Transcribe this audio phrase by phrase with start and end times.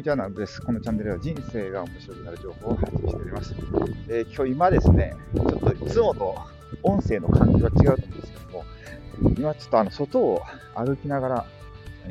[0.00, 0.62] にちは、なるです。
[0.62, 3.54] このチャンネルは人生が面白くなる情報を発信しております。
[4.08, 6.38] えー、今日今ですね、ちょっといつもと
[6.82, 8.64] 音声の感じは違うと思うんですけども、
[9.36, 10.42] 今ちょっとあの外を
[10.74, 11.46] 歩きながら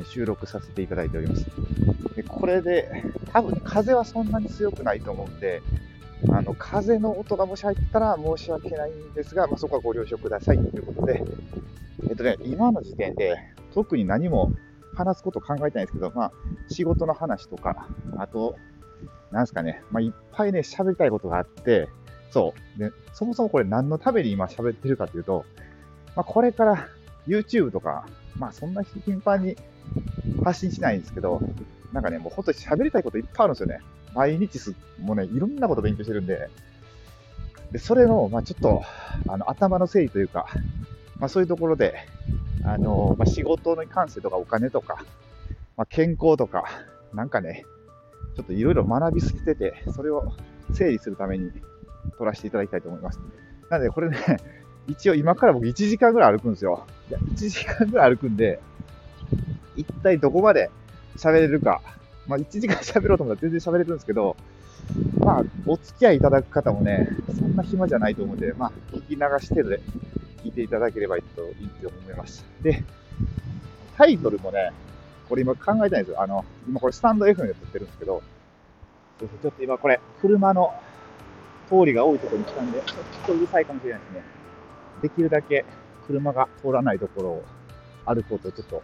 [0.04, 1.46] 収録させていただいております。
[2.14, 5.60] でこれで、多分風はそんなに強くないと思うんで、
[6.28, 11.24] あの風の音がもし入ったら申し訳ないんですが、まあ、そこはご了承くださいということで、
[12.08, 13.36] えっとね、今の時点で
[13.74, 14.52] 特に何も
[14.94, 16.32] 話すこと考えてないんですけど、まあ、
[16.68, 17.86] 仕事の話とか、
[18.16, 18.56] あと、
[19.30, 21.88] なんですかね、まあ、いっぱいね、喋りたいことがあって、
[22.30, 22.78] そう。
[22.78, 25.44] で、そもそもこれ何のために今喋ってるかというと、
[26.16, 26.88] まあ、これから
[27.26, 28.06] YouTube とか、
[28.38, 29.56] まあ、そんな頻繁に
[30.44, 31.40] 発信しないんですけど、
[31.92, 33.80] なんかね、もう本当に喋りたいこといっぱいあるんですよね。
[34.14, 36.48] 毎日す、もうね、いろんなこと勉強してるんで、
[37.72, 38.82] で、それの、まあ、ちょっと、
[39.28, 40.46] あの、頭の整理というか、
[41.20, 41.94] まあ、そういうところで、
[42.64, 45.04] あの、まあ、仕事に関してとかお金とか、
[45.76, 46.64] まあ、健康とか、
[47.12, 47.64] なんかね、
[48.36, 50.32] ちょっといろいろ学びすぎてて、それを
[50.72, 51.50] 整理するために
[52.18, 53.20] 撮らせていただきたいと思います。
[53.68, 54.16] なので、これね、
[54.88, 56.86] 一応今から僕1時間ぐらい歩くんですよ。
[57.10, 58.60] いや、1時間ぐらい歩くんで、
[59.76, 60.70] 一体どこまで
[61.16, 61.82] 喋れるか。
[62.26, 64.36] まあ、1時間喋ろうと思ったら全然喋れるんですけど、
[65.18, 69.80] まあ、お付き合いいただく方もね、そんな暇じゃないと思うんで、まあ、聞き流してで
[70.44, 72.44] 聞いていただければいいといいと思います。
[72.62, 72.82] で、
[73.96, 74.72] タイトルもね、
[75.28, 76.22] これ今考えたいんですよ。
[76.22, 78.22] あの、今これスタンド FM で撮ってるんですけど、
[79.20, 80.72] ちょっと今これ、車の
[81.68, 84.22] 通りが多いところに来たんで、ちょっとうるさいかもしれないですね。
[85.02, 85.64] できるだけ
[86.06, 87.44] 車が通らないところを
[88.06, 88.82] 歩こうとちょっと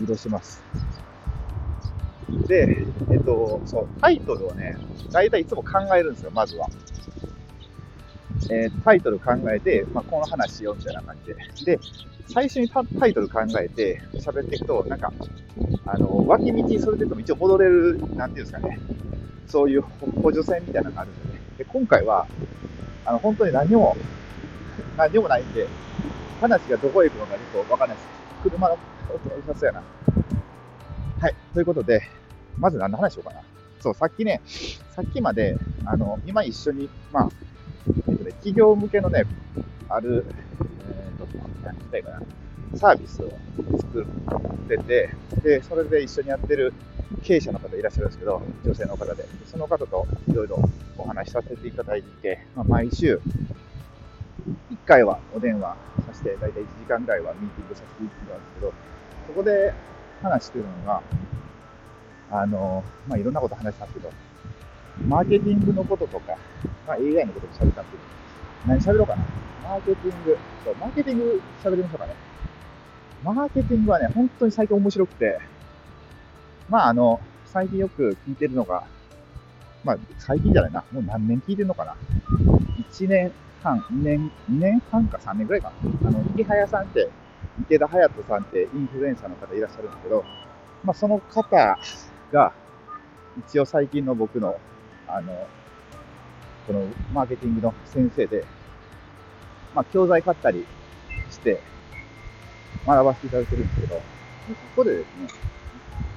[0.00, 0.62] 移動します。
[2.46, 4.76] で、えっと、そう、タイトルをね、
[5.12, 6.68] 大体いつも考えるんですよ、まずは。
[8.50, 11.76] えー、タイトル考えて、まあ、この話しようみたいな感じで。
[11.76, 11.80] で、
[12.28, 15.12] 最初にタイトル考えて喋っていくと、なんか、
[15.86, 18.80] あの、脇道にそれでも一応戻れる、なんていうんですかね、
[19.46, 21.40] そういう補助線みたいなのがあるんでね。
[21.58, 22.26] で、今回は、
[23.04, 23.96] あの、本当に何も、
[24.96, 25.68] 何もないんで、
[26.40, 28.08] 話がどこへ行くのかちょっとわかんないです。
[28.42, 29.82] 車の音がうさそうやな。
[31.20, 31.34] はい。
[31.52, 32.02] ということで、
[32.58, 33.42] まず何の話しようかな。
[33.80, 34.40] そう、さっきね、
[34.94, 37.28] さっきまで、あの、今一緒に、まあ、
[37.86, 39.24] えっとね、企業向けのね、
[39.88, 40.24] ある、
[40.88, 41.26] えー、と、
[41.64, 43.30] 何言ったいかな、サービスを
[43.78, 45.10] 作ってて、
[45.42, 46.72] で、それで一緒にやってる
[47.22, 50.62] 経営者の方いらっしゃるんですけど、女性の方で、その方といろいろ
[50.96, 53.20] お話しさせていただいて、まあ、毎週、
[54.70, 55.76] 1回はお電話
[56.06, 58.72] させて、だいたい1時間ぐらいはミーティングさせていただくんですけど、
[59.26, 59.72] そこで
[60.22, 61.02] 話してるのが、
[62.30, 64.12] あの、まあ、いろんなこと話したんですけど、
[65.06, 66.36] マーケティングのこととか、
[66.86, 67.96] まあ、AI のことも喋ったんですけ
[68.68, 69.24] ど、何喋ろうかな。
[69.62, 72.14] マーケティング、そう、マーケティング喋りましょうかね。
[73.24, 75.38] マーケティングはね、本当に最近面白くて、
[76.68, 78.84] まあ、あの、最近よく聞いてるのが、
[79.84, 80.84] まあ、最近じゃないな。
[80.92, 81.96] もう何年聞いてるのかな。
[82.90, 86.08] 1年半、2年、2年半か3年ぐらいかな。
[86.08, 87.08] あの、池早さんって、
[87.62, 90.24] 池田隼人さんってインフルエンサーの方いらっしゃるんですけど、
[90.84, 91.76] まあ、その方
[92.32, 92.52] が、
[93.38, 94.58] 一応最近の僕の
[95.16, 95.48] あの、
[96.66, 98.44] このマーケティングの先生で、
[99.74, 100.66] まあ、教材買ったり
[101.30, 101.60] して、
[102.86, 104.02] 学ばせていただいてるんですけど、
[104.48, 105.28] そこでですね、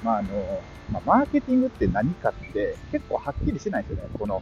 [0.02, 4.10] まあ、あの、まあ、マーケティングって何かって結構はっきりしてないですよね。
[4.18, 4.42] この、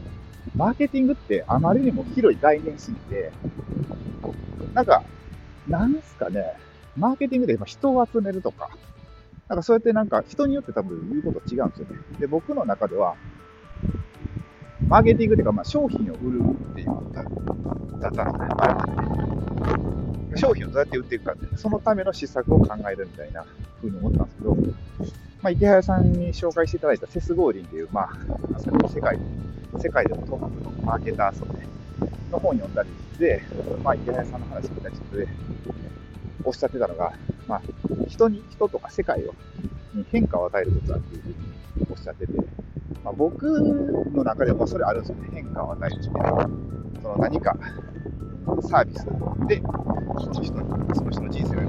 [0.55, 3.31] マーケティングってあまりにも広い概念すぎて、
[4.73, 5.03] なんか、
[5.67, 6.43] なんすかね、
[6.97, 8.69] マーケティングで人を集めるとか、
[9.47, 11.95] なんかそうやってなんか人によって多分言うこと違うんですよね。
[12.19, 13.15] で、僕の中では、
[14.91, 16.41] マーケティングっていうか、まあ、商品を売る
[16.71, 16.87] っていう
[18.01, 18.37] だったの
[20.29, 23.45] で、商品をどうやって売っていくかって、そのための施策を考えるみたいな
[23.77, 24.25] 風に思ったん。
[24.25, 24.55] ですけど、
[25.41, 28.09] まあ、池原さんに紹介していただいたセス・ゴーリンっていう、まあ、
[28.89, 29.17] 世界
[29.79, 31.65] 世界でもトップのマーケター層、ね、
[32.29, 33.41] の本読んだりして、
[33.81, 35.27] まあ、池原さんの話聞いたりして、
[36.43, 37.13] おっしゃってたのが、
[37.47, 37.61] まあ、
[38.07, 39.33] 人に、人とか世界を
[39.93, 41.35] に変化を与えることだっていうふうに
[41.89, 42.33] おっしゃってて、
[43.03, 43.43] まあ、僕
[44.11, 45.29] の中でもそれあるんですよね。
[45.33, 46.49] 変化を与えるっていうのは。
[47.01, 47.57] その何か
[48.61, 49.05] サービス
[49.47, 49.61] で、
[50.19, 51.61] その人に、その人の人生が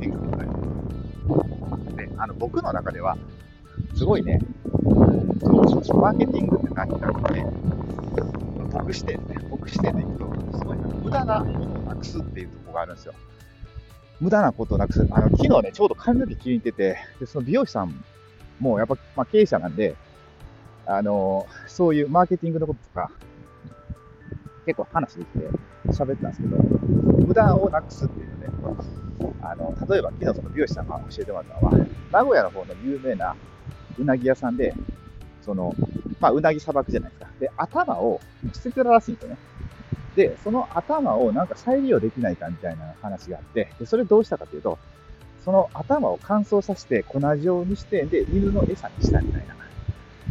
[0.00, 2.08] 変化を与える。
[2.08, 3.16] で、あの、僕の中では、
[3.96, 4.40] すごいね、
[5.82, 6.98] そうマーケティングって何かっ
[7.32, 7.44] て、
[8.72, 13.14] 僕視点ね、僕視点でいくと、すごい無駄なものをなくすっていうところがあるんですよ。
[14.20, 15.06] 無駄なことなくす。
[15.10, 18.04] あの、昨日ね、ちょうど髪の毛切りに行ってて、で、その美容師さん
[18.60, 19.96] もやっぱ、まあ、経営者なんで、
[20.86, 23.10] あの、そういうマーケティングのこととか、
[24.64, 25.48] 結構話できて
[25.88, 26.56] 喋ったんですけど、
[27.26, 28.46] 無駄をなくすっていうので、
[29.42, 33.36] あの、例えば昨日その美容師さんが教えてもらったのは、名古屋の方の有名な
[33.98, 34.74] うなぎ屋さんで、
[35.42, 35.74] その、
[36.20, 37.28] まあ、うなぎさばくじゃないですか。
[37.38, 38.20] で、頭を
[38.52, 39.38] 捨ててたらしいんですよね。
[40.16, 44.78] で、その頭をなんか再利用できないかみたいな話があって、で、それどうしたかというと、
[45.44, 49.54] その頭を乾燥させて粉状にして、で、犬の餌にしたみたいな。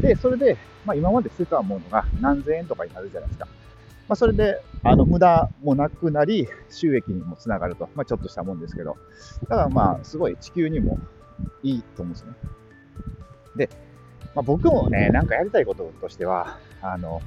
[0.02, 3.48] で、それで、まあ今まで捨てたものが何千円とかになるじゃないですか。
[4.08, 7.88] まあそれで、あの、無駄もなくなり、収益にもつながると。
[7.96, 8.98] まあちょっとしたもんですけど。
[9.48, 10.98] ただまあ、すごい地球にも
[11.62, 12.34] いいと思うんですね。
[13.56, 13.70] で、
[14.34, 17.22] まあ、僕もね、なんかやりたいこととしては、あの、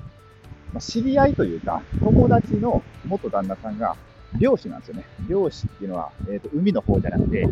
[0.73, 3.97] ま、知り合いというか、友達の元旦那さんが
[4.38, 5.05] 漁師なんですよね。
[5.29, 7.49] 漁師っていうのは、えーと、海の方じゃなくて、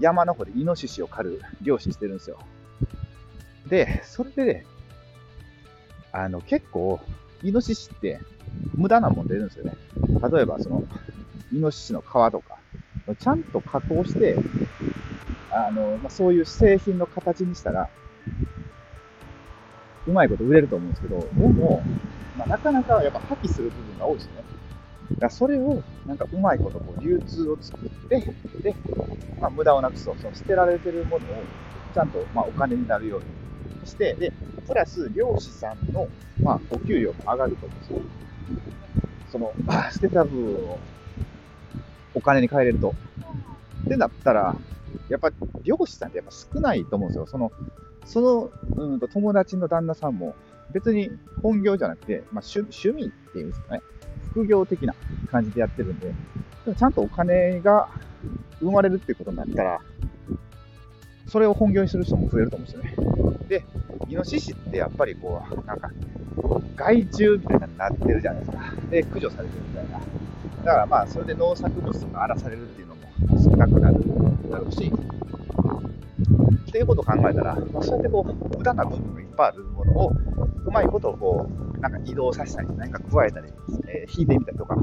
[0.00, 2.38] 山の方でイノシシを狩る漁師してるんですよ。
[3.68, 4.64] で、それで、
[6.12, 7.00] あの、結構、
[7.42, 8.20] イノシシって
[8.74, 9.72] 無駄なもん出るんですよね。
[10.32, 10.82] 例えば、その、
[11.52, 12.58] イノシシの皮とか、
[13.18, 14.36] ちゃんと加工して、
[15.50, 17.88] あの、まあ、そういう製品の形にしたら、
[20.06, 21.82] うまいこと売れると思うんですけど、でも、
[22.36, 24.34] まあ、なかなかやっぱ破棄する部分が多いですね。
[24.36, 24.46] だか
[25.20, 28.76] らそれをなんかうまいことこう流通を作って、で、
[29.40, 31.44] まあ、無駄をなくすと、その捨てられてるものを
[31.92, 34.32] ちゃんとまあお金になるようにして、で、
[34.66, 36.08] プラス漁師さんの
[36.42, 38.02] まあお給料も上がると思うんですよ。
[39.30, 39.54] その、
[39.92, 40.80] 捨てた分を
[42.14, 42.94] お金に換えれると。
[43.84, 44.56] ってなったら、
[45.10, 45.30] やっぱ
[45.62, 47.26] 漁師さんってやっぱ少ないと思うんですよ。
[47.26, 47.52] その、
[48.04, 50.34] その、うんと友達の旦那さんも
[50.72, 51.10] 別に
[51.42, 53.80] 本業じゃなくて、まあ、趣趣味っていうんですかね。
[54.30, 54.94] 副業的な
[55.30, 56.12] 感じでやってるんで、で
[56.66, 57.88] もちゃんとお金が
[58.60, 59.80] 生まれるっていうことになったら、
[61.28, 63.48] それを本業にする人も増えると思うんですよね。
[63.48, 63.64] で、
[64.08, 65.90] イノシシってやっぱりこう、なんか、
[66.76, 68.74] 害虫みたいになってるじゃないですか。
[68.90, 70.00] で、駆除されてるみたいな。
[70.64, 73.02] だからまあ、それで農作物とか荒らされるっていうのも
[73.42, 74.02] 少なくなる
[74.50, 74.90] だろうし、
[76.68, 80.12] っていうことを考えたら、まあ、そうやってこう、無駄な部分がいっぱいあるものを、
[80.66, 83.52] うまいことをこう、なんか移動させたり、何か加えたり、
[83.88, 84.76] えー、引いてみたりとか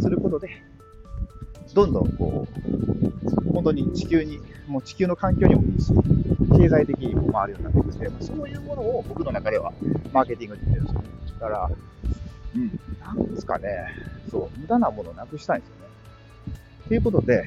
[0.00, 0.48] することで、
[1.74, 5.92] どんどんこう、本当に地球に、もう地球の環境にもいいし、
[6.56, 9.72] 経済的にも回るようになってくるので、そういうものを僕の中では
[10.12, 11.38] マーケティングって言ってるんですよ。
[11.40, 11.70] だから、
[12.54, 13.68] うん、なんですかね、
[14.30, 15.86] そう、無駄なものをなくしたいんですよね。
[16.88, 17.44] ということで、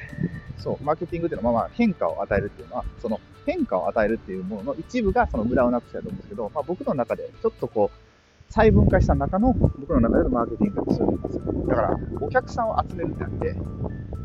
[0.58, 11.66] そう、マーケティングっていうのは、まあ、変化を与えるっていうのは、その変化を与えるっていうものの一部がその無駄をなくしたと思うんですけど、まあ、僕の中でちょっとこう、細分化した中の僕の中でのマーケティングってそういうことですよ。
[11.68, 13.54] だから、お客さんを集めるってなって、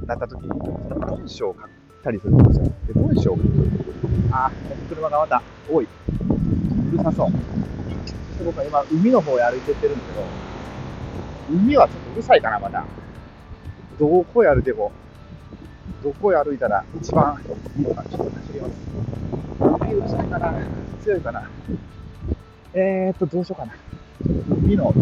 [0.07, 1.69] なった時に、文章を書い
[2.03, 2.65] たりするんですよ。
[2.87, 3.47] で、文章を書く。
[4.31, 4.51] あ、
[4.89, 5.85] 車がまた多い。
[5.85, 7.29] うるさそう。
[7.29, 10.25] そして僕は今、海の方へ歩いてってるんですけど、
[11.51, 12.83] 海はちょっとうるさいかな、まだ。
[13.99, 14.91] どこへ歩いても、
[16.03, 17.41] どこへ歩いたら一番
[17.77, 18.73] いいのか、ちょっと走ります。
[19.83, 20.53] 海うるさいかな
[21.03, 21.49] 強いかな
[22.73, 23.73] えーっと、どうしようかな。
[24.63, 24.93] 海の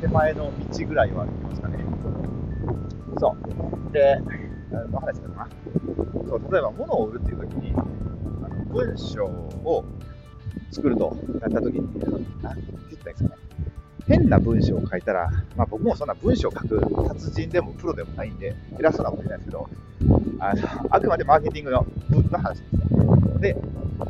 [0.00, 1.84] 手前の道ぐらいは歩きますかね。
[3.18, 3.36] そ
[3.90, 3.92] う。
[3.92, 4.18] で、
[4.90, 5.48] の話だかな。
[6.28, 9.84] そう、例えば物を売るっていう時に、あの文章を
[10.70, 13.49] 作るとやった時に、何て言ったらいいですかね。
[14.10, 19.68] 変な文章を書いたら、まあ、僕もそんな文章を書く達人でもプロでもないんで、偉そうなこと言えないですけど、
[20.40, 22.82] あのあくまでマーケティングの文の話ですね。
[23.40, 23.56] で、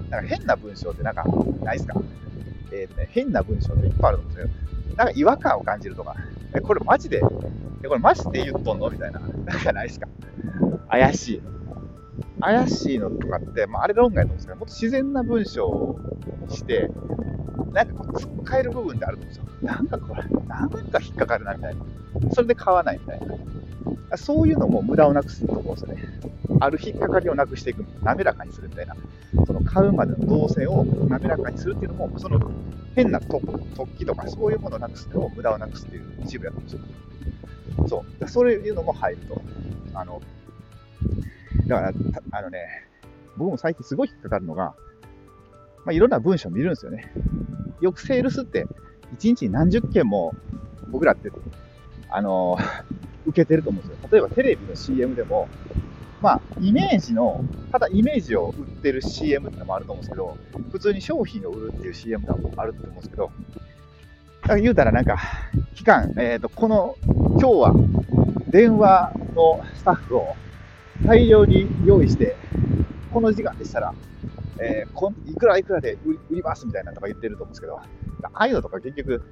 [0.08, 1.24] なんか変な文章ってなんか
[1.62, 2.00] ないですか？
[2.72, 4.48] えー、ね、変な文章っていっぱいあると思うんです
[4.88, 6.16] けど、なんか違和感を感じるとか、
[6.54, 7.20] え、これマジで、
[7.84, 8.88] え、これマジで言っとんの？
[8.88, 9.20] みたいな。
[9.20, 10.08] なんかないですか？
[10.88, 11.42] 怪しい。
[12.40, 15.98] 怪しいのとかって、まあ、あれ論外と思うんですけど、もっと自然な文章
[16.48, 16.90] にして、
[17.72, 19.44] なんかこう、突っかえる部分であると思うんですよ。
[19.62, 21.84] なんかこれ、なんか引っかかるなみたいな。
[22.32, 24.16] それで買わないみたいな。
[24.16, 26.02] そういうのも無駄をなくすと思うんですよね。
[26.60, 28.96] ある引っかかりをなくしていく、滑らかにするみたいな。
[29.46, 32.40] その買うまでの動線を滑らかにするっていうのも、その
[32.94, 36.80] 変な突起とかそういうものをなくすのを無駄をなくすっていう一部やったんですよ。
[37.88, 38.28] そう。
[38.28, 39.40] そういうのも入ると。
[39.94, 40.20] あの、
[41.68, 41.92] だから、
[42.32, 42.66] あのね、
[43.36, 44.74] 僕も最近すごい引っかかるのが、
[45.84, 47.12] まあ、いろんな文章を見るんですよね。
[47.80, 48.66] よくセールスって、
[49.18, 50.34] 1日に何十件も
[50.88, 51.30] 僕らって、
[52.10, 52.58] あの
[53.26, 54.08] 受けてると思うんですよ。
[54.10, 55.48] 例えばテレビの CM でも、
[56.20, 60.36] まあ、イメージの、ただイメージを売ってる CM ってのもあると思うんですけど、
[60.70, 63.30] 普通に商品を売るっていう CM もあると思うんですけど、
[64.42, 65.18] だから言うたらなんか、
[65.74, 67.74] 期間、えっ、ー、と、この、今日は
[68.48, 70.34] 電話のスタッフを
[71.06, 72.36] 大量に用意して、
[73.12, 73.94] この時間でしたら、
[74.62, 77.82] えー、こいくらいくらで売りますみたいなとか言ってると思うんですけど、あ
[78.34, 79.22] あいうのとか結局、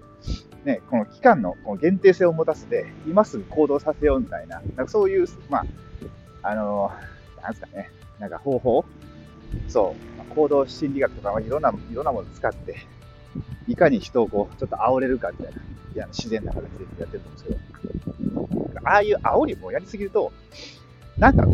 [0.64, 5.66] ね、この期間のこの限定性を持たせて、今すぐ行動させようみたいな、なんかそういう、まあ、
[6.42, 8.84] あのー、なんですかね、なんか方法
[9.68, 9.94] そ
[10.30, 12.76] う、行動心理学とかいろんな、いろんなものを使って、
[13.66, 17.44] いかに人をこう、ちょっと煽れるかみたいな、いや自然な形でやってると思うんです
[18.74, 20.32] けど、ああいう煽りもやりすぎると、
[21.18, 21.52] なんかこ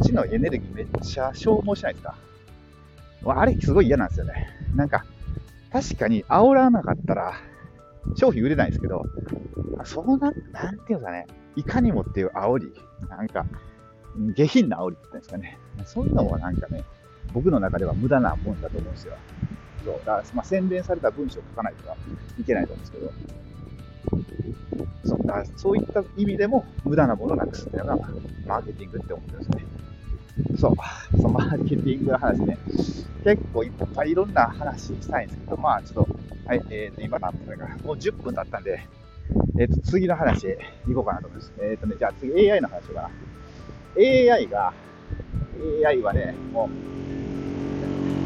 [0.00, 2.14] っちのエネルギーめっちゃ消耗しないですか？
[3.26, 4.34] あれすごい嫌なんですよね。
[4.74, 5.04] なんか、
[5.72, 7.34] 確かに煽らなかったら
[8.14, 9.06] 商品売れないんですけど、
[9.84, 11.26] そうな、なんていうかね、
[11.56, 12.72] いかにもっていう煽り、
[13.08, 13.46] なんか、
[14.36, 15.58] 下品な煽りって言うんですかね。
[15.84, 16.84] そういうのもなんかね、
[17.32, 19.16] 僕の中では無駄なもんだと思うんですよ。
[19.84, 19.98] そう。
[19.98, 21.96] だから、まあ、洗練された文章を書かないとは
[22.38, 23.12] いけないと思うんですけど、
[25.04, 28.08] そうだそういった意味でも無駄なものをなくすっていうのが、
[28.46, 29.64] マーケティングって思ってるんですね。
[30.58, 30.74] そう、
[31.16, 32.58] そのマーケティングの話ね、
[33.24, 38.86] 結構いっぱいいろんな話したいんですけど、まあちょっと、はい、えっ、ー、と、今何分か、もう10分経ったんで、
[39.58, 40.46] えっ、ー、と、次の話
[40.86, 41.52] 行こうかなと思います。
[41.58, 43.10] えっ、ー、とね、じゃあ次 AI の話かな。
[43.96, 44.72] AI が、
[45.86, 46.68] AI はね、も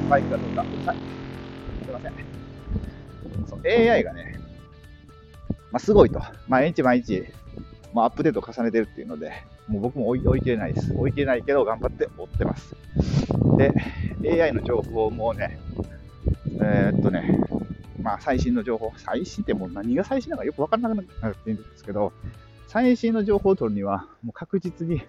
[0.06, 0.62] う、バイクが飛んだ。
[0.62, 0.96] はい。
[1.84, 2.12] すいません。
[3.46, 4.40] そう、AI がね、
[5.70, 6.20] まあ、すごいと。
[6.48, 7.24] 毎日毎日、
[7.92, 9.32] まあ、アップデートを重ねてるっていうので、
[9.68, 10.94] もう僕も追い追い切れないです。
[10.94, 12.74] 追い切れないけど、頑張って追ってます。
[14.20, 15.58] で、AI の情報もね、
[16.60, 17.40] えー、っとね、
[18.00, 22.12] まあ、最新の情報、最新ってもう何が最新なのかよくわからなくなっているんですけど、
[22.66, 25.02] 最新の情報を取るには、もう確実に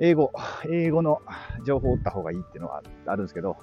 [0.00, 0.32] 英語、
[0.70, 1.22] 英語の
[1.66, 3.56] 情報を追った方がいいっていうのはあるんですけど、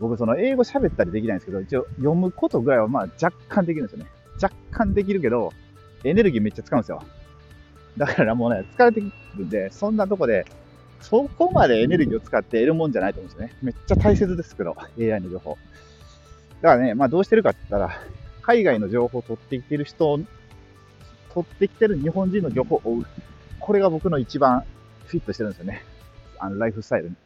[0.00, 4.10] 僕、その英語喋ったりできないんですけど、一応読むことぐらいはまあ若干できるんですよね。
[4.42, 5.52] 若干できるけど、
[6.04, 7.02] エネルギーめっちゃ使うんですよ。
[7.96, 10.46] だからもうね、疲れてくるんで、そんなとこで、
[11.00, 13.54] そこまでエネルギーを使って得るもんじゃないと思うんですよね。
[13.62, 15.58] めっちゃ大切ですけど、AI の情報。
[16.62, 18.00] だからね、まあどうしてるかって言ったら、
[18.42, 20.18] 海外の情報を取ってきてる人、
[21.34, 23.06] 取ってきてる日本人の情報を追う。
[23.60, 24.64] これが僕の一番
[25.06, 25.84] フィットしてるんですよね。
[26.38, 27.16] あの、ライフスタイルに。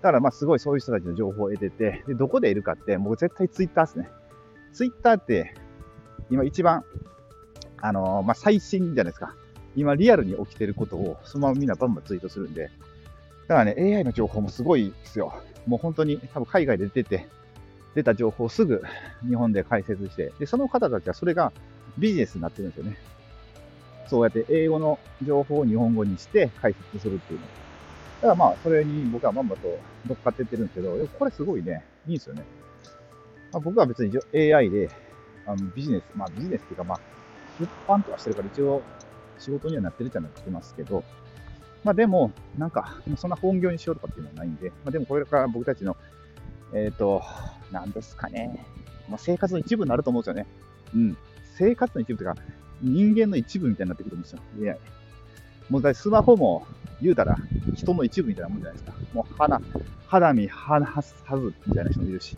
[0.00, 4.08] だからまあすごいそういう人たちの情報を得てて、で、どこで得るかって、もう絶対ツイッターですね。
[4.72, 5.54] ツイッターって、
[6.30, 6.84] 今一番、
[7.80, 9.34] あのー、まあ最新じゃないですか。
[9.78, 12.70] 今リアルに起きてることをそのままみんなバンバンツイートするんで、
[13.46, 15.32] だからね、AI の情報もすごいですよ。
[15.66, 17.26] もう本当に多分海外で出て、
[17.94, 18.82] 出た情報をすぐ
[19.26, 21.52] 日本で解説して、で、その方たちはそれが
[21.96, 22.98] ビジネスになってるんですよね。
[24.08, 27.46] そうやって英語の情報を日本語にして解説するっていうの。
[27.46, 29.68] だからまあ、それに僕はまんまと
[30.06, 32.42] 乗っかってってるんですけど、これすごいね、いいんですよね。
[33.52, 34.90] まあ、僕は別に AI で
[35.46, 37.00] あのビジネス、まあビジネスっていうかまあ、
[37.58, 38.82] 出版とかしてるから一応
[39.38, 41.04] 仕事にはなってるじゃなくてますけど、
[41.84, 45.96] まあでも、なんか、そんな本業にしようとかっていうのはないんで、まあでもこれから僕たちの、
[46.72, 47.22] えっ、ー、と、
[47.72, 48.64] なんですかね、
[49.08, 50.46] まあ、生活の一部になると思うんですよね。
[50.94, 51.16] うん。
[51.56, 52.36] 生活の一部というか、
[52.82, 54.40] 人間の一部みたいになってくるんですよ。
[54.62, 54.78] AI。
[55.70, 56.66] もうだスマホも
[57.02, 57.36] 言うたら
[57.74, 58.96] 人の一部みたいなもんじゃないですか。
[59.12, 59.60] もう肌、
[60.06, 61.14] 肌身、肌はず
[61.66, 62.36] みたいな人もいるし。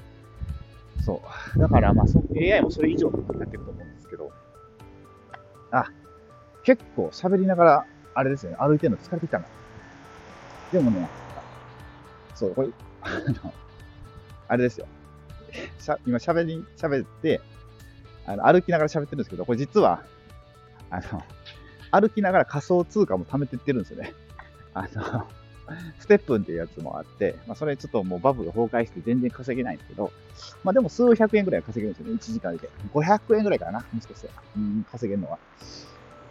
[1.04, 1.22] そ
[1.56, 1.58] う。
[1.58, 4.30] だからまあそ、AI もそれ以上になっていくと思うんですけど、
[5.70, 5.86] あ、
[6.70, 9.46] 結構喋りながら、あれですよね、歩いてるの疲れてきたな。
[10.70, 11.08] でもね、
[12.36, 12.68] そう、これ、
[13.00, 13.08] あ
[13.44, 13.52] の、
[14.46, 14.86] あれですよ。
[15.80, 17.40] しゃ今喋り、喋って、
[18.24, 20.04] あの、歩きながら喋ってるんですけど、これ実は、
[20.90, 21.24] あの、
[21.90, 24.14] 歩きながら仮想通貨も貯めてってるんですよね。
[24.72, 25.26] あの、
[25.98, 30.12] ステップンっていうやつもあって、まあ、それちょっともうバブル崩壊して全然稼げないんですけど、
[30.62, 32.68] まあでも数百円ぐらい稼げるんですよね、1時間で。
[32.94, 34.30] 500円ぐらいかな、もしかして。
[34.56, 35.38] うん、稼げるのは。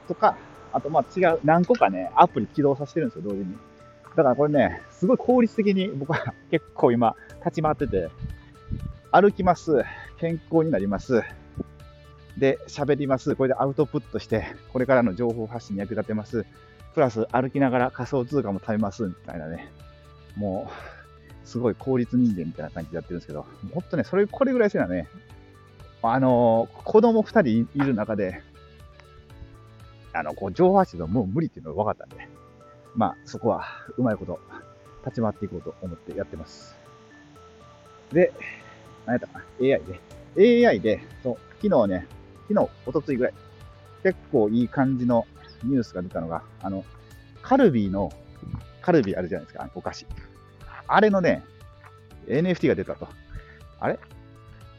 [0.09, 0.35] とか、
[0.73, 3.55] あとまあ違う、何個かね、アプリ起動させてるんですよ、同時に。
[4.15, 8.09] だからこれね、すごい効率的に僕は結構今立ち回ってて、
[9.11, 9.83] 歩きます、
[10.17, 11.23] 健康になります、
[12.37, 16.45] で、喋ります、これでアウトプットして、これからの情報発信に役立てます、
[16.93, 19.71] プラス歩きながら仮想通貨も食べます、みたいなね、
[20.35, 20.69] も
[21.45, 25.07] う、すごい効率人間みたいな感じでやってるんですけど、もっとね、それ、これぐらいしてたね、
[26.01, 28.41] あのー、子供二人いる中で、
[30.13, 32.27] あの、こう、情報発信はもう無理っていうのが分かったんで、
[32.95, 33.65] まあ、そこは、
[33.97, 34.39] うまいこと、
[35.05, 36.75] 立ち回っていこうと思ってやってます。
[38.11, 38.33] で、
[39.05, 39.81] 何やったかな ?AI
[40.35, 40.67] で。
[40.67, 42.07] AI で、そう、昨日ね、
[42.47, 43.33] 昨日、おとついぐらい、
[44.03, 45.25] 結構いい感じの
[45.63, 46.83] ニュースが出たのが、あの、
[47.41, 48.11] カルビーの、
[48.81, 50.05] カルビーあるじゃないですか、お菓子。
[50.87, 51.43] あれのね、
[52.27, 53.07] NFT が出たと。
[53.79, 53.99] あれ？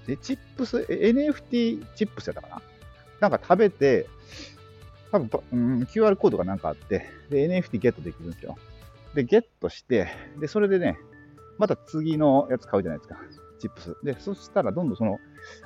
[0.06, 2.62] で、チップス、NFT チップスやったかな？
[3.20, 4.08] なんか食べて、
[5.12, 8.56] 多分、うん、QR コードがなんかあって、で、NFT ゲットできるんですよ。
[9.14, 10.98] で、ゲットして、で、それでね、
[11.58, 13.18] また次のやつ買うじゃないですか。
[13.58, 13.96] チップス。
[14.02, 15.18] で、そしたらどんどんその、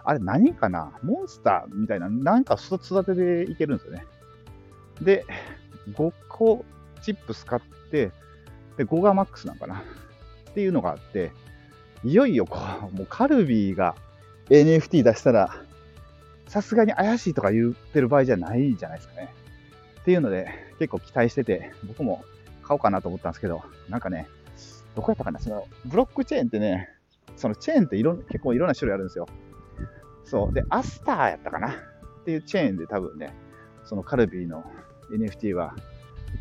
[0.04, 0.92] あれ何かな？
[1.02, 4.06] モンスターみたいな、なんか育てでいけるんですよね。
[5.02, 5.26] で、
[5.92, 6.64] 5個
[7.02, 8.10] チップス買って、
[8.76, 9.82] で、5がマックスなんかな
[10.50, 11.32] っていうのがあって、
[12.02, 12.58] いよいよこ
[12.92, 13.94] う、もうカルビーが
[14.48, 15.62] NFT 出したら、
[16.54, 19.34] さすがに怪しいとか言ってる場合じゃないじゃないですかね。
[20.02, 20.46] っていうので、
[20.78, 22.24] 結構期待してて、僕も
[22.62, 24.28] 買おうかなと思ったんですけど、なんかね、
[24.94, 26.90] どこやったかなその、ブロックチェーンってね、
[27.34, 29.26] そのチェーンっていろ結構いろんな種類あるんですよ。
[30.22, 30.54] そう。
[30.54, 31.74] で、アスターやったかなっ
[32.24, 33.34] ていうチェーンで多分ね、
[33.84, 34.62] そのカルビーの
[35.10, 35.74] NFT は、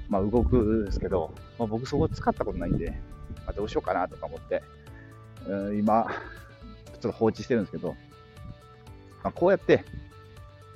[0.10, 4.62] まあ動くんですけど、まあ、僕そこ使ったことないんで、まあ、どうしようかなとか思って、
[5.48, 6.06] うん、今、
[6.86, 7.96] ちょっと放置してるんですけど、
[9.24, 9.84] まあ、こうやって、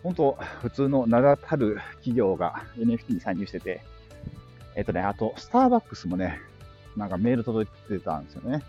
[0.03, 3.83] 本当、普通の名だたる企業が NFT に参入してて、
[4.75, 6.39] えっとね、あと、スターバックスもね、
[6.95, 8.63] なんかメール届いてたんですよね。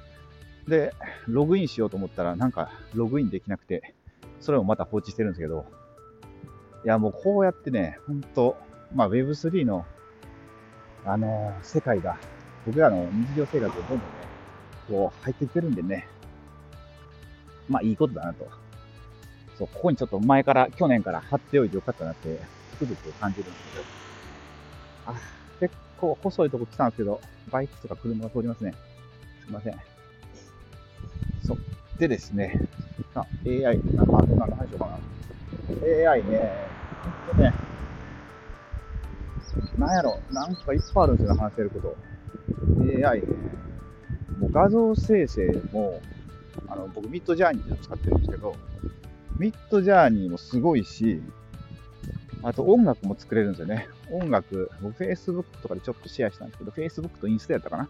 [0.66, 0.92] で、
[1.26, 3.94] ログインしようと思ったら、なんかログインできなくて、
[4.40, 5.64] それをまた放置してるんですけど、
[6.84, 8.56] いや、もうこうやってね、本当
[8.94, 9.84] まあ Web3 の、
[11.04, 12.18] あのー、世界が、
[12.66, 14.04] 僕らの日常生活をどんどんね、
[14.88, 16.08] こう入ってきてるんでね、
[17.68, 18.46] まあいいことだなと。
[19.58, 23.84] そう、ここにちょっと前から、去年から貼っておいてよかったなって、つくづく感じるんですけど、
[25.06, 25.14] あ、
[25.58, 28.72] 結構細いとこ来たんですけど、バイクとか車が通りますね。
[29.44, 29.74] すいません。
[31.42, 31.58] そう。
[31.98, 32.62] でですね、
[33.14, 36.12] あ、AI、なんか、何の話しようかな。
[36.12, 36.52] AI ね、
[37.26, 37.52] ほんとね、
[39.76, 41.96] なんやろ、なんかいっぱいあるんですよ、話せること。
[42.80, 43.26] AI ね、
[44.38, 46.00] もう画像生成も、
[46.68, 48.54] あの、僕ミッドジャーニーって使ってるんですけど、
[49.38, 51.22] ミッドジャーニーもすごいし、
[52.42, 53.88] あと音楽も作れるんですよね。
[54.10, 57.88] 音楽、僕 Facebook とかでちょっとシェアしたんですけど、Facebook とインスタやったかな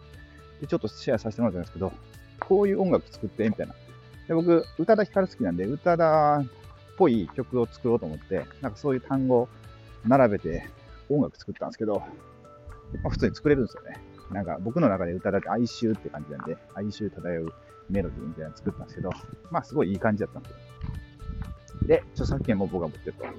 [0.60, 1.92] で、ちょっとシェアさせてもらったんですけど、
[2.40, 3.74] こういう音楽作って、みたいな。
[4.26, 6.46] で、僕、宇多田ヒカル好きなんで、宇多田っ
[6.96, 9.48] ぽい曲を作ろうと思って、なんかそういう単語を
[10.06, 10.68] 並べて
[11.08, 12.02] 音楽作ったんですけど、
[13.02, 13.96] まあ、普通に作れるんですよね。
[14.30, 17.52] なんか僕の中で宇多田って哀愁って感じなんで、哀愁漂う
[17.88, 19.10] メロディーみたいなの作ったんですけど、
[19.50, 20.58] まあすごいいい感じだったんですよ。
[21.88, 23.24] で、著作権も僕が持ってると。
[23.24, 23.34] だか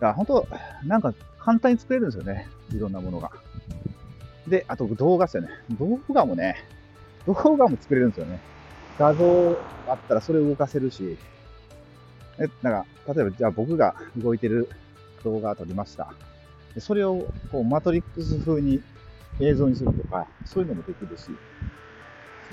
[0.00, 0.48] ら本当、
[0.84, 2.46] なんか簡単に作れるんですよね。
[2.72, 3.32] いろんなものが。
[4.46, 5.48] で、あと動画ですよね。
[5.80, 6.56] 動画もね、
[7.26, 8.40] 動画も作れるんですよね。
[8.98, 9.24] 画像
[9.86, 11.16] あったらそれを動かせるし、
[12.38, 14.68] え、なんか、例えばじゃあ僕が動いてる
[15.24, 16.12] 動画を撮りました。
[16.74, 18.82] でそれをこうマトリックス風に
[19.40, 21.30] 映像にするとか、そういうのもできるし、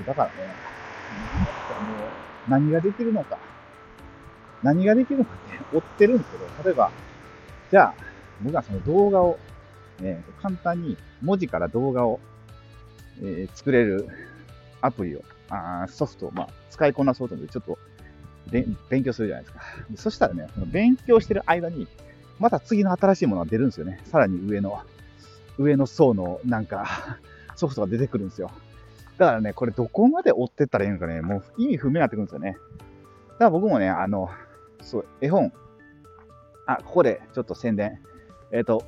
[0.06, 0.56] だからね、
[2.48, 3.40] 何ができるのか、
[4.64, 6.92] 何ができるかって追ってるんですけど、例えば、
[7.72, 7.94] じゃあ、
[8.42, 9.38] 僕はその動画を、
[10.00, 12.20] ね、簡単に文字から動画を、
[13.22, 14.08] えー、作れる
[14.82, 17.78] アプリを、あソフトを、まあ、使いこなそうと思って、ちょっと
[18.90, 19.62] 勉強するじゃないですか。
[19.96, 21.88] そしたらね、勉強してる間に、
[22.40, 24.02] また次の新しいものが出るんですよね。
[24.06, 24.82] さらに上の、
[25.58, 27.20] 上の層のなんか
[27.56, 28.52] ソフトが出てくるんですよ。
[29.18, 32.58] だからね、これどこまで追ってったらいいのかね、もう意味不明になってくるんですよね。
[33.34, 34.30] だから僕もね、あの、
[34.82, 35.52] そう、絵本、
[36.66, 38.00] あ、ここでちょっと宣伝。
[38.52, 38.84] えっ、ー、と、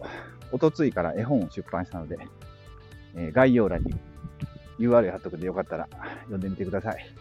[0.52, 2.18] おとついから絵本を出版したので、
[3.16, 3.94] えー、概要欄に
[4.80, 5.88] URL 貼っとくんでよかったら
[6.22, 7.16] 読んでみてください。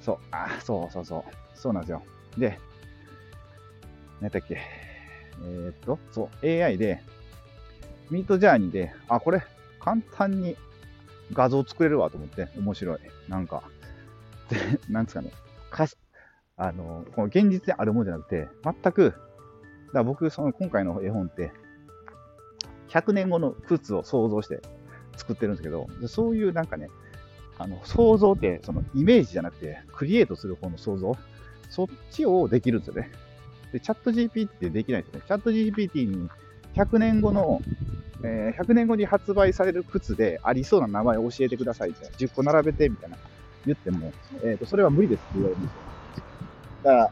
[0.00, 1.56] そう、あ、そうそうそう。
[1.56, 2.02] そうなんですよ。
[2.36, 2.58] で、
[4.20, 4.60] 何だっけ。
[5.42, 7.02] えー、っと、そう、AI で、
[8.10, 9.42] ミートジャーニーで、あ、これ、
[9.80, 10.56] 簡単に
[11.32, 12.98] 画像作れるわと思って、面白い。
[13.28, 13.62] なんか、
[14.50, 14.58] で、
[14.90, 15.30] なんですかね。
[16.56, 19.18] あの、この現実であるものじゃなくて、全く、だか
[19.92, 21.52] ら僕、その今回の絵本って、
[22.88, 24.60] 100年後の靴を想像して
[25.16, 26.88] 作ってるんですけど、そういうなんかね、
[27.58, 31.16] あの、想像って、そのイメージじゃなくて、クリエイトする方の想像、
[31.70, 33.10] そっちをできるんですよね。
[33.72, 35.24] で、チャット GPT ってできないですよね。
[35.26, 36.28] チャット GPT に
[36.76, 37.60] 100年後の、
[38.22, 43.16] えー、100年後に発売される靴でありそうな名前を教えてくださいって、10個並べてみたいな
[43.66, 44.12] 言っても、
[44.42, 45.93] えっ、ー、と、それは無理ですって言われるんですよ。
[46.84, 47.10] だから、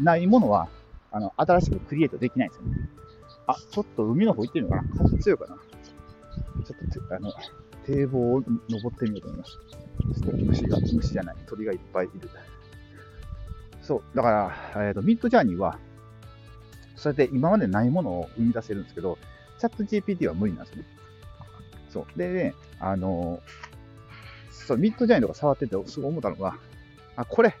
[0.00, 0.68] ないものは、
[1.10, 2.76] あの、新しくクリエイトできないんですよね。
[3.46, 5.04] あ、ちょっと海の方行ってみようかな。
[5.04, 5.56] 風強いかな。
[6.64, 7.32] ちょっと、あの、
[7.84, 9.58] 堤防を登ってみようと思います。
[10.14, 12.30] そして虫が、虫じゃない、鳥がいっぱいいる。
[13.82, 15.78] そう、だから、えっ、ー、と、ミッドジャーニーは、
[16.96, 19.18] それで今までないものを生み出せるんですけど、
[19.58, 20.84] チャット GPT は無理なんですね。
[21.90, 22.18] そう。
[22.18, 23.40] でね、あの
[24.50, 26.56] そう、ミッドジャーニーとか触っててすごい思ったのが、
[27.16, 27.54] あ、これ、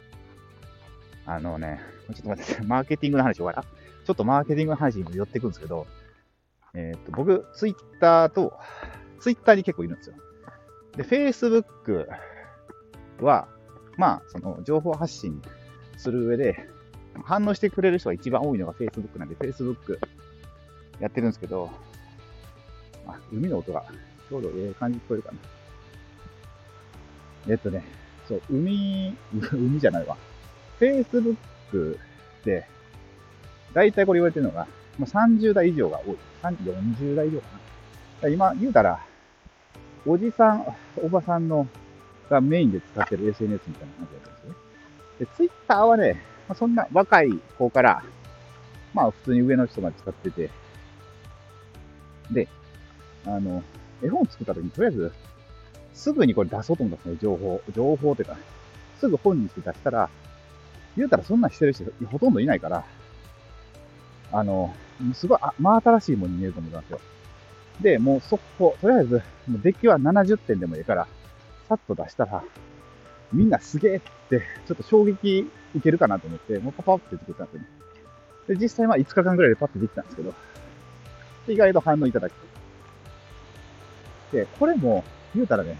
[1.26, 1.80] あのね、
[2.14, 3.62] ちょっと待って、 マーケティングの話終わら。
[3.62, 5.86] ちょっとマーケティングの話にも寄ってくんですけど、
[6.74, 8.58] えっ、と、僕、ツイッターと、
[9.20, 10.16] ツイッターに結構いるんですよ。
[10.96, 12.06] で、Facebook
[13.20, 13.48] は、
[13.96, 15.40] まあ、その、情報発信
[15.96, 16.68] する上で、
[17.24, 19.98] 反応してくれる人が一番多いのが Facebook なんで、Facebook
[20.98, 21.70] やってるんですけど、
[23.06, 23.84] あ、海の音が
[24.28, 25.38] ちょうどええ感じ聞こえるかな。
[27.48, 27.84] えっとね、
[28.26, 29.16] そう、海、
[29.52, 30.16] 海じゃないわ。
[30.80, 31.98] Facebook
[32.44, 32.66] で、
[33.72, 34.66] 大体これ言われてるのが、
[34.98, 36.16] もう30代以上が多い。
[36.42, 37.46] 40代以上か
[38.22, 38.28] な。
[38.28, 39.00] 今、言うたら、
[40.06, 40.66] おじさん、
[41.02, 41.66] おばさんの
[42.28, 44.54] がメインで使ってる SNS みたいな感じだったんですね。
[45.20, 48.02] で、Twitter はね、まあ、そんな若い子から、
[48.94, 50.50] まあ普通に上の人が使ってて、
[52.30, 52.48] で、
[53.26, 53.62] あの、
[54.02, 55.12] 絵本作った時にとりあえず、
[55.94, 57.62] すぐにこれ出そうと思ったんですね、情報。
[57.74, 58.36] 情報っていうか、
[58.98, 60.10] すぐ本にして出したら、
[60.96, 62.84] 言うたらそんなしてる人ほとんどいないから、
[64.32, 64.74] あの、
[65.14, 67.00] すごい、あ、真新しいものに見えると思いますよ。
[67.80, 71.06] で、もう速攻、とりあえず、もうデッキは70点でもいいから、
[71.68, 72.42] さっと出したら、
[73.32, 77.68] みんなすげえって、ちょっと衝撃受けるかなと思って、もうパパって作ったんですよね。
[78.48, 80.34] で、実際まあ5日間ぐらいでパッとできたんですけど、
[81.48, 82.32] 意外と反応いただき
[84.32, 85.76] で、これも、言うたらね、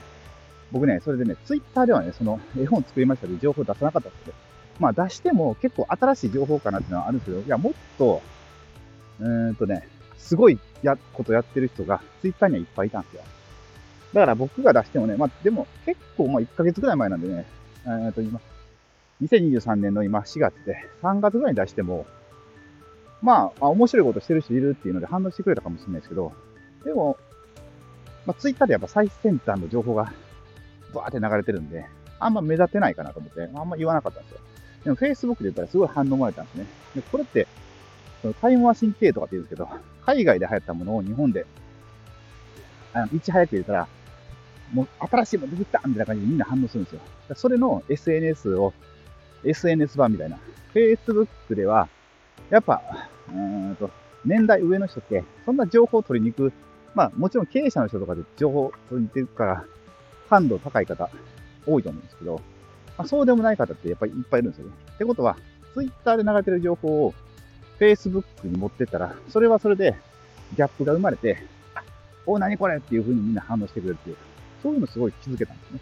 [0.70, 4.36] 僕ね、それでね、ツイッターではね、その絵本作りましたけど、情報出さなかったんですけど、
[4.82, 8.20] まあ出しても結構新しい情報かなっていうのはあるんですけど、いや、もっと、
[9.20, 13.22] うーんとね、すごいや、ことやってる人がツイッターにはいっぱいいたんですよ。
[14.12, 17.46] だから僕が出してもね、まあでも結構まあ1ヶ月ぐらい前なんでね、
[17.86, 18.40] えー、と今、
[19.22, 22.06] 2023年の今4月で3月ぐらいに出しても、
[23.22, 26.32] まあ、面白いことしてる人いるっていうので反応してくれたかもしれないですけど、
[26.84, 27.16] でも、
[28.26, 30.12] まあ、ツイッターでやっぱ最先端の情報が
[30.92, 31.84] バーって流れてるんで、
[32.18, 34.40] あんま目立てないかなと思って、あんま言わなかったんですよ。
[34.84, 36.66] でも Facebook で言ったらすごい反応もらえたんですね。
[36.96, 37.46] で、これって、
[38.20, 39.68] そのタイムマシン系とかって言うんですけど、
[40.04, 41.46] 海外で流行ったものを日本で、
[42.92, 43.88] あのいち早く言ったら、
[44.72, 47.00] もう新しいもの出てきたみたいな感じでみんな反応するんですよ。
[47.34, 48.72] それの SNS を、
[49.44, 50.38] SNS 版みたいな。
[50.74, 51.88] Facebook では、
[52.50, 52.82] やっぱ、
[53.28, 53.90] うんと、
[54.24, 56.52] 年代上の人って、そんな情報を取りに行く、
[56.94, 59.64] まあもちろん経営者の人とかで情報を取りに行ってるから、
[60.28, 61.10] 感度高い方
[61.66, 62.40] 多いと思うんですけど、
[62.98, 64.72] まあ、そうでもない方ってやっぱりいっぱいいるんですよね。
[64.94, 65.36] ってことは、
[65.74, 67.14] Twitter で流れてる情報を
[67.80, 69.96] Facebook に持ってったら、それはそれで
[70.56, 71.38] ギャップが生まれて、
[72.26, 74.16] お、何これっていう風にみんな反応してくれるっていう、
[74.62, 75.80] そういうのすごい気づけたんですね。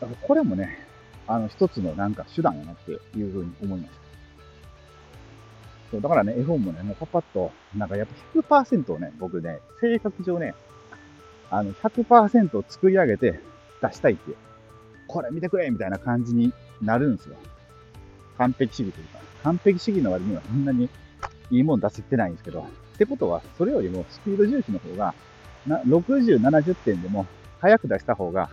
[0.00, 0.86] だからこれもね、
[1.26, 3.00] あの、一つのなんか手段やなっていう
[3.32, 3.98] 風に思いました。
[5.92, 8.08] そう、だからね、絵本もね、もうパパッと、なんかやっ
[8.48, 10.54] ぱ100%をね、僕ね、性格上ね、
[11.50, 13.40] あの、100%を作り上げて
[13.80, 14.36] 出したいっていう。
[15.08, 17.36] これ見てくれみたいな感じになるんですよ。
[18.36, 19.18] 完璧主義というか。
[19.42, 20.88] 完璧主義の割にはそんなに
[21.50, 22.60] いいもん出せてないんですけど。
[22.60, 22.64] っ
[22.98, 25.14] てことは、それよりもスピード重視の方が、
[25.66, 27.26] な60、70点でも
[27.60, 28.50] 早く出した方が、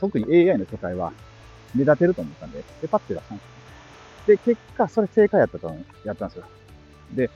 [0.00, 1.12] 特に AI の世界は
[1.74, 4.26] 目立てると思ったんで、で、パッて出したんです。
[4.26, 6.44] で、結果、それ正解やったと、やったんですよ。
[7.14, 7.30] で、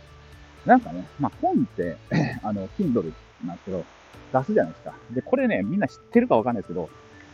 [0.65, 1.97] なんかね、まあ本って、
[2.43, 3.13] あの、Kindle
[3.45, 3.85] なんですけど、
[4.33, 4.95] 出すじゃないですか。
[5.13, 6.89] で、これね、みんな知ってるかわかんないですけど、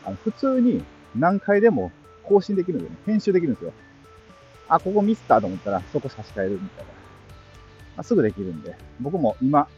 [0.04, 0.82] あの普通に
[1.16, 1.92] 何回でも
[2.24, 3.72] 更新できるんでね、編集できるんですよ。
[4.68, 6.92] あ、ここミスったと思ったら、そこ差し替えるみたいな。
[7.96, 9.68] まあ、すぐできるんで、僕も今、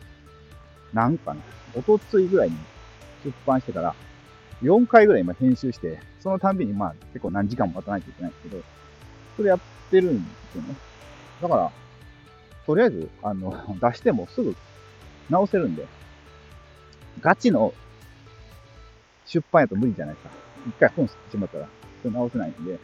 [0.92, 1.40] なんかな、
[1.74, 2.56] おとついぐらいに
[3.24, 3.94] 出版してから、
[4.62, 8.62] 4回ぐらい今編集して、そのたんびにまあ結構何時間も待たないといけないんですけど、
[9.36, 9.58] それやっ
[9.90, 10.74] てるんですよね。
[11.42, 11.70] だから、
[12.66, 14.54] とりあえず、あの、出してもすぐ
[15.28, 15.86] 直せるんで、
[17.20, 17.74] ガチの
[19.26, 20.43] 出版やと無理じゃないですか。
[20.66, 21.68] 一回本吸ってしまったら、
[22.03, 22.79] それ直せないんで。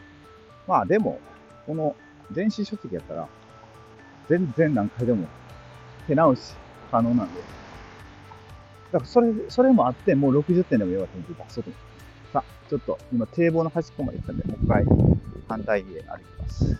[0.67, 1.19] まあでも、
[1.65, 1.95] この
[2.31, 3.27] 電子書籍やったら、
[4.29, 5.27] 全然何回でも
[6.07, 6.53] 手直し
[6.89, 7.41] 可能なんで。
[8.91, 12.33] だからそれ、それもあって、もう60点でもよかったんで出そうと思って。
[12.33, 14.85] さあ、ちょっと今堤防の端っこまで行ったんで、もう一回
[15.47, 15.97] 反対へ歩き
[16.39, 16.77] ます。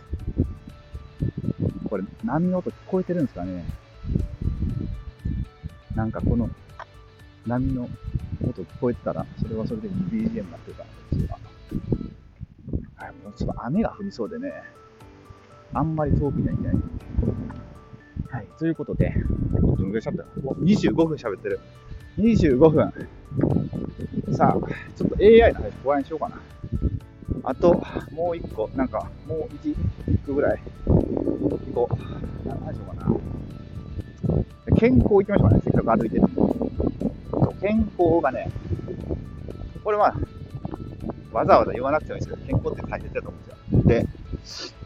[1.89, 3.65] これ、波の音聞こえてるんですかね
[5.95, 6.49] なんかこの
[7.45, 7.89] 波の
[8.49, 11.39] 音聞こえてたら、それはそれで BGM になってるかな、私は。
[12.95, 14.51] はい、もうちょっと雨が降りそうでね、
[15.73, 16.75] あんまり遠くにはいない。
[18.29, 19.13] はい、ということで、
[19.51, 21.59] どのぐらい喋ったもう25分喋ってる。
[22.17, 22.93] 25分。
[24.33, 24.53] さあ、
[24.95, 26.39] ちょっと AI の話、ご覧にしようかな。
[27.43, 32.47] あと、もう一個、なんか、もう一、一個ぐらい、行こう。
[32.47, 34.77] 何しようかな。
[34.77, 36.23] 健康行きましょうかね、せっかく歩いてる
[37.61, 38.49] 健康がね、
[39.83, 40.15] これは、
[41.31, 43.37] わざわざ言わなくてもいいですけど、健康って大切だと思
[43.71, 44.81] うんですよ。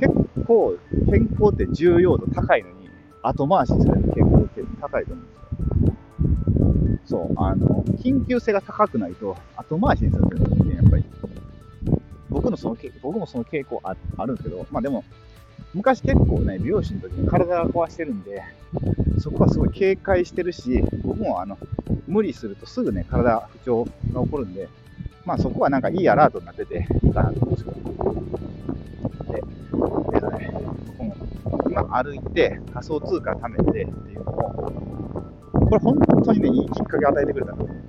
[0.00, 0.76] で、結構、
[1.10, 2.88] 健康って重要度高いのに、
[3.22, 7.18] 後回しにされる健康って高いと思うんですよ。
[7.18, 11.04] そう、あの、緊急性が高くないと、後回しにされるんですね、やっぱり。
[12.28, 15.04] 僕のその、僕もその傾向ああるんですけど、まあでも、
[15.74, 18.42] 昔結構ね、美容師の時に体が壊してるんで、
[19.18, 21.58] そこはすごい警戒してるし、僕もあの、
[22.06, 24.68] 無理するとすぐね、体不調が起こるんで、
[25.24, 27.76] まあそこはなんかいいアラートになってていいかなと思うんですけど。
[29.32, 29.42] で、
[30.14, 30.50] えっとね、
[30.96, 37.84] この今歩いて仮想通貨貯めてっていうのを、これ本当にね、いいきっかけを与えてくれたなと思って、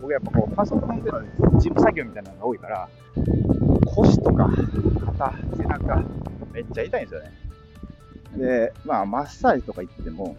[0.00, 1.20] 僕やっぱこう、パソコンでの
[1.54, 2.88] 事務作業みたいなのが多いから、
[3.86, 4.50] 腰とか
[5.06, 6.04] 肩、背中、
[6.54, 7.32] めっちゃ痛いんですよね。
[8.38, 10.36] で、まあ、マッサージとか行っても、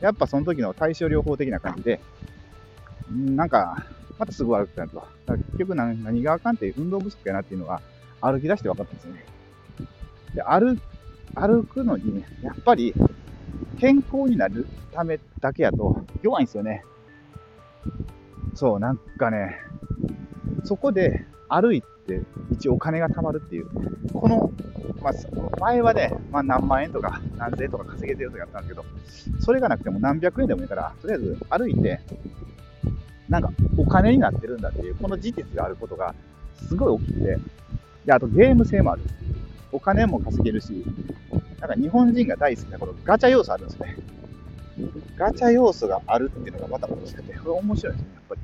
[0.00, 2.00] やっぱその時の対症療法的な感じで、
[3.10, 3.86] なんか、
[4.18, 5.02] またすぐ悪くなると。
[5.26, 7.80] 結局何何があかんって運動不足やなっていうのが
[8.20, 9.24] 歩き出して分かったんですよね。
[10.34, 10.78] で、歩、
[11.34, 12.94] 歩くのに、やっぱり
[13.78, 16.84] 健康になるためだけやと弱いんですよね。
[18.54, 19.58] そう、なんかね、
[20.64, 21.88] そこで歩いて
[22.52, 23.68] 一応お金が貯まるっていう、
[24.12, 24.50] この、
[25.02, 32.00] まあ、前はね、まあ、何万円とか何千円とか稼げてるとかやったんですけど、それがなくても何百円でもいいから、とりあえず歩いて、
[33.28, 36.14] なんかお金になってるんだっていう、この事実があることが
[36.68, 37.38] すごい大きくて、
[38.06, 39.02] で、あとゲーム性もある。
[39.72, 40.84] お金も稼げるし、
[41.60, 43.96] なんか日本人が大好きなこのガチャ要素あるんですね。
[45.16, 48.40] ガチャ要素があるっていうのがまた大きくて、これ面白いですね、やっぱり。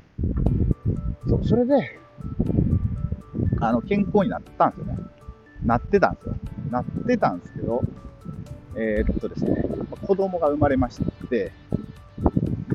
[1.29, 1.99] そう、それで、
[3.59, 4.97] あの、健康になったんですよね。
[5.65, 6.35] なってたんですよ。
[6.69, 7.81] なってたんですけど、
[8.75, 9.63] えー、っとですね、
[10.05, 11.51] 子供が生まれまして、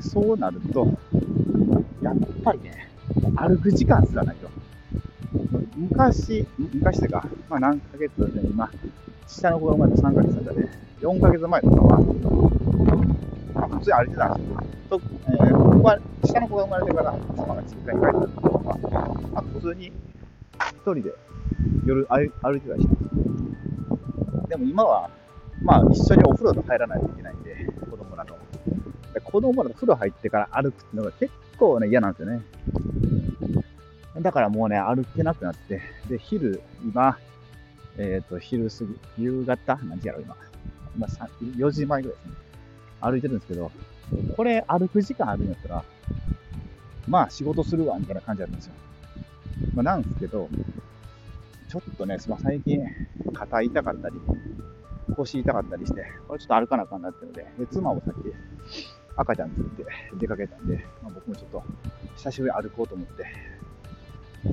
[0.01, 0.87] そうなると、
[2.01, 2.89] やっぱりね、
[3.35, 4.49] 歩く時間すらないと。
[5.75, 8.69] 昔、昔というか、まあ何ヶ月で、ね、今、
[9.27, 10.69] 下の子が生まれて3ヶ月だったで、
[11.01, 11.99] 4ヶ月前とかは、
[13.53, 14.63] ま、普通に歩いてたんですよ。
[14.89, 18.77] とえー、僕は下の子が生まれてから妻が実家に帰った時とかは、
[19.31, 19.91] まあ、普通に
[20.93, 21.13] 人で
[21.85, 22.29] 夜歩い
[22.61, 24.49] てたりします。
[24.49, 25.09] でも今は、
[25.61, 27.55] まあ一緒にお風呂と入らないといけないんで、
[27.89, 28.35] 子供らと。
[29.23, 32.41] 子供らと風呂入ってから歩くっていうのが結構ね、嫌なんですよね。
[34.21, 37.17] だからもうね、歩けなくなって、で、昼、今、
[37.97, 38.85] えっ、ー、と、昼過
[39.17, 40.35] ぎ、夕方何時やろ、今。
[40.95, 42.33] 今、4時前ぐらいですね。
[43.01, 43.71] 歩いてるんですけど、
[44.35, 45.83] これ歩く時間あるんやったら、
[47.07, 48.73] まあ仕事するわ、みたいな感じなんですよ。
[49.75, 50.49] まあなんですけど、
[51.69, 52.81] ちょっとね、まあ、最近、
[53.33, 54.15] 肩痛かったり、
[55.15, 58.33] 腰痛かったりして、これちょっと歩かなあかんなってので、で妻もさっき
[59.15, 61.63] 赤ちゃん連れて出かけたんで、まあ、僕もちょっと
[62.15, 63.25] 久しぶりに歩こうと思って、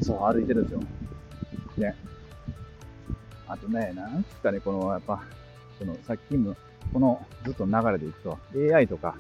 [0.03, 0.81] そう、歩いてるんですよ。
[1.79, 1.95] ね。
[3.49, 5.23] あとね、なんつかね、この、やっぱ、
[5.79, 6.57] この、さっきの、
[6.93, 8.39] このずっと流れでいくと、
[8.75, 9.15] AI とか、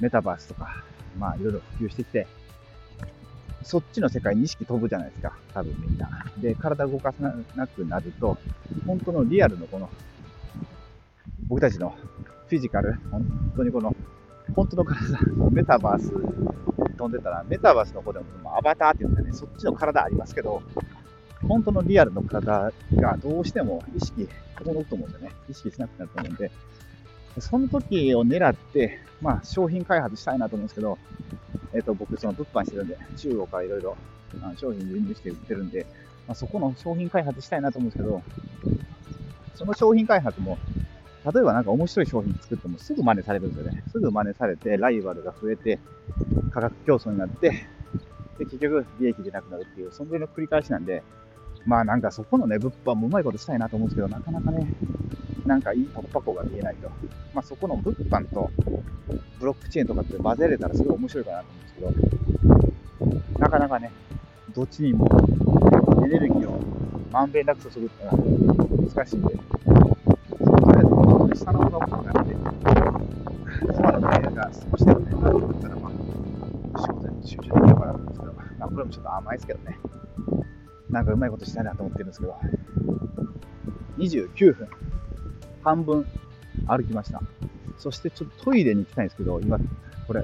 [0.00, 0.84] メタバースとか、
[1.18, 2.26] まあ、いろいろ普及してきて、
[3.64, 6.08] そっちの世界に意識飛ぶじゃないですか、多分みんな。
[6.38, 8.36] で、体動かさなくなると、
[8.86, 9.88] 本当のリアルのこの、
[11.48, 11.96] 僕たちの
[12.48, 13.24] フィジカル、本
[13.56, 13.96] 当にこの、
[14.54, 15.18] 本当の体、
[15.50, 16.12] メタバース
[16.98, 20.62] 飛んでたら、メタバースの方でもアバターっていうんですかね、そっちの体ありますけど、
[21.48, 24.28] 本当のリアルの体がどうしても意識、
[24.62, 26.50] このと思うんでね、意識しなくなると思うんで、
[27.38, 30.98] その時を狙って、まあ、商品開発したいなと思うんですけど、
[31.74, 33.96] えっ、ー、と、僕、その物販してるんで、中国からいろいろ
[34.56, 35.86] 商品輸入して売ってるんで、
[36.26, 38.22] まあ、そこの商品開発したいなと思うんですけど、
[39.54, 40.58] その商品開発も、
[41.32, 43.82] 例えばなんか面白い商品作ってもすぐ真似されるんですよね。
[43.90, 45.78] すぐ真似されて、ライバルが増えて、
[46.52, 47.50] 価格競争になって、
[48.38, 51.02] で、結局利益出なくなるっていう、そんぐらいの繰り返しなんで、
[51.66, 54.66] まあなんかそこのね、物販もうまいことしたいなと思うんですけど、なかなかね、
[55.46, 56.88] なんかいい突破口が見えないと。
[57.34, 58.50] まあそこの物販と
[59.38, 61.46] ブロックチェーンとかって混ぜれたらすごい面白いかなと
[61.80, 63.90] 思うんですけど、なかなかね、
[64.54, 65.06] どっちにも
[66.04, 66.60] エネルギーを
[67.12, 69.36] まんべんなく注ぐっていうのは難しいんで、
[70.28, 72.34] そのとりあえずもうちょっと下の方が大きくなって、
[73.74, 75.90] 妻のメールが少しでもね、なってったら、ま
[76.74, 79.78] あ、仕事に集中できるかなと思うんですけど、まあこれもちょっと甘いですけどね。
[80.90, 82.36] なんかうまいことしたいなと思ってるんですけど、
[83.98, 84.68] 29分、
[85.64, 86.06] 半分
[86.66, 87.22] 歩きました。
[87.78, 89.58] そしてちょっとトイレに行きたいんですけど、今、
[90.06, 90.22] これ、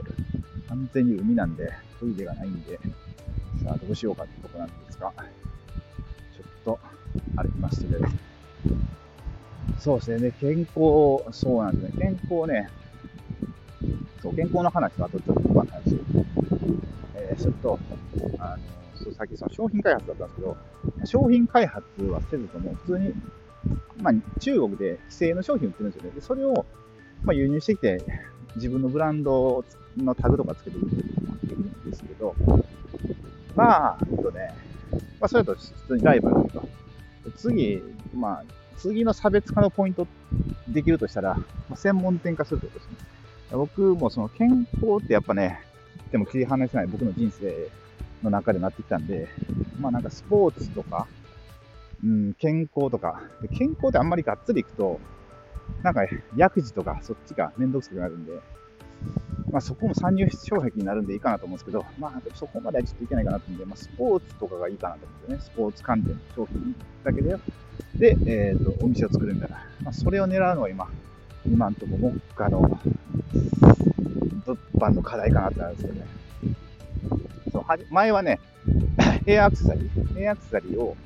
[0.69, 2.79] 完全に海なんで、トイレがないんで、
[3.65, 5.13] さあどうしようかってとこなんですが、
[6.37, 6.79] ちょっと
[7.37, 8.09] 歩きましてね。
[9.79, 12.69] そうですね、健康、そうなんですね、健康ね、
[14.23, 15.99] そう、健康の話とあとちょっと今の話、
[17.15, 17.79] えー、ちょっと、
[18.39, 18.59] あの、
[19.03, 20.57] そうさっきその商品開発だったんですけど、
[21.07, 23.15] 商品開発はせずとも、普通に、
[24.03, 26.15] まあ、中国で既製の商品売ってるんですよね。
[26.15, 26.67] でそれを、
[27.23, 28.03] まあ、輸入してきて、
[28.57, 29.65] 自分のブランド
[29.97, 32.35] のタグとかつけて売ってることもできるんですけど、
[33.55, 34.55] まあ、えっとね、
[34.93, 36.69] まあ、それと普通にライバルだと。
[37.37, 37.83] 次、
[38.15, 38.45] まあ、
[38.77, 40.07] 次の差別化のポイント
[40.69, 42.97] できるとしたら、まあ、専門店化するってことですね。
[43.53, 45.61] 僕もその健康ってやっぱね、
[46.11, 47.69] でも切り離せない僕の人生
[48.23, 49.29] の中でなってきたんで、
[49.79, 51.07] まあなんかスポーツとか、
[52.05, 53.23] うん、健康とか、
[53.57, 55.01] 健康ってあんまりがっつりいくと、
[55.83, 56.03] なんか
[56.37, 58.33] 薬事とかそっちがめんどくさくなるんで、
[59.51, 65.53] まあそこも参入障壁になるんでいいかなと思うんですけど、まあそこまではちょっといけないかなと思うんで、まあスポーツとかがいいかなと思うんですよね。
[65.55, 67.37] スポーツ関連の商品だけで、
[67.97, 69.57] で、えっ、ー、と、お店を作るみたいな。
[69.83, 70.89] まあそれを狙うのが今、
[71.47, 72.61] 今んとこ目下の
[74.47, 76.07] 物販の課題かなってなるんですけどね。
[77.53, 78.39] そう前はね、
[79.27, 80.97] ヘアアクセサリー、ヘアアクセサリーを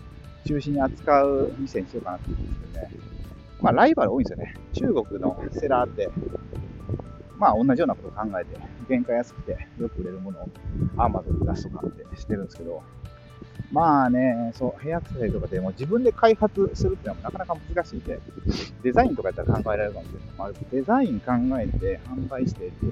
[0.45, 2.91] 中心に扱う店にしようかなって言うんですけどね。
[3.61, 4.55] まあ、ライバル多いんですよね。
[4.73, 6.11] 中国のセラーって、
[7.39, 10.49] まあ、同じようなことを考えて、原価安くてよく売れるものを
[10.97, 12.83] Amazon で出すとかってしてるんですけど、
[13.73, 18.21] まあね、そう、ヘアアクセサリーとかでも自分で開発するっていうのはなかなか難しいんで、
[18.83, 20.29] デザインとかやったら考えられるかもしれない。
[20.39, 22.87] まあ、デザイン考えて販売してって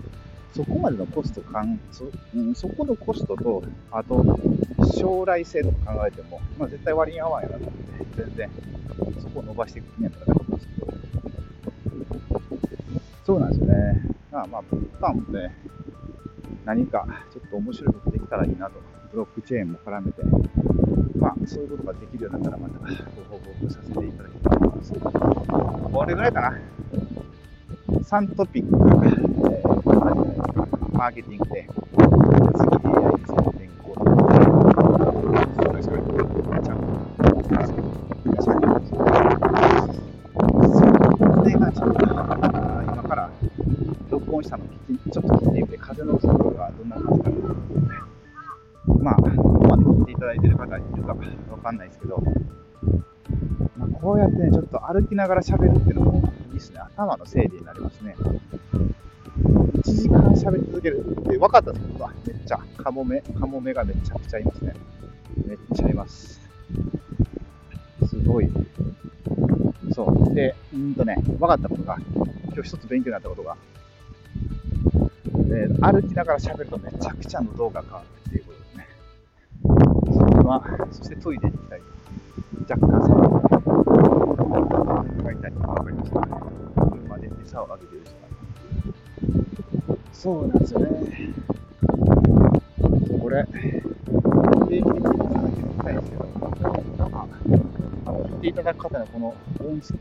[0.55, 4.39] そこまでのコストかんそ,、うん、そこのコストと、あと、
[4.95, 7.73] 将来性とか考えても、まあ、絶対割に合わんやなと思っ
[8.07, 8.51] て、全然、
[9.21, 10.93] そこを伸ばしていくんやったらなと思うんですけど。
[13.25, 14.03] そうなんですよね。
[14.31, 15.55] まあまあ、物販もね、
[16.65, 18.81] 何かちょっと面白いことできたらいいなと。
[19.13, 20.23] ブロックチェーンも絡めて、
[21.19, 24.93] まあ、そういうことができるようになったら、またご報告させていただきたいと思います。
[25.93, 26.59] これぐらいかな。
[28.03, 28.77] 3トピック、
[29.47, 31.69] えー、マーケティングで、
[32.57, 34.11] 次 AI ですね、変更とか、
[35.55, 35.99] すごいすごい、
[36.63, 36.87] ちゃんと、
[38.43, 38.51] そ
[41.45, 43.31] れがちょっと、今から
[44.11, 44.67] 録音したのを
[45.13, 47.37] ちょっと聞いてみて、風の速度がどんな感じかな
[48.99, 51.15] まあ、ここまで聞いていただいている方いるか
[51.53, 52.21] わかんないですけど、
[53.77, 56.81] まあ、こうやってね、ちょっと歩きながら喋るっていうのもいいですね。
[56.81, 58.17] 頭の整理になりますね。
[61.53, 64.75] かったですけど、めっちゃ、カモメ、カモメがめちゃくちゃいますね。
[65.47, 66.41] めっちゃいます。
[68.09, 68.51] すごい。
[69.95, 70.35] そう。
[70.35, 73.57] で、うんとね、分かったことが、今日一つ勉強になったことが、
[75.35, 78.89] で歩きながら喋るとめちゃくちゃの動画変わるっていうことですね。
[80.19, 81.83] それは、そしてトイレに行ったり、
[82.69, 83.33] 若干寒い。
[85.23, 86.21] 書いたり、わかりました。
[86.91, 88.02] 車で餌をあげてる。
[90.23, 90.87] そうなんですよね。
[93.21, 96.25] これ、定期的に続けていきたいんですけど、
[96.97, 97.27] なんか、
[98.07, 99.35] 聞いていただく方のこの
[99.69, 99.93] 音質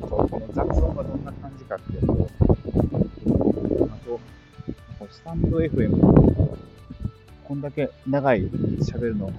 [0.00, 2.30] とこの雑音がどんな感じかっていうのを、
[3.92, 4.18] あと、
[5.10, 5.90] スタンド FM、
[7.46, 9.30] こんだけ長い喋るの、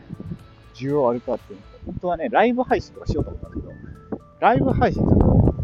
[0.76, 3.74] 需要あるかっていうの本当はね、ライブ配信とかしようと思ったんだけど、
[4.40, 5.56] ライブ配信すると、